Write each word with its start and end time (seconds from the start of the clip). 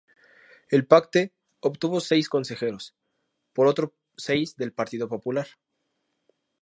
El 0.69 0.87
Pacte 0.87 1.31
obtuvo 1.59 1.99
seis 1.99 2.27
consejeros, 2.27 2.95
por 3.53 3.67
otros 3.67 3.91
seis 4.17 4.55
del 4.55 4.73
Partido 4.73 5.07
Popular. 5.07 5.45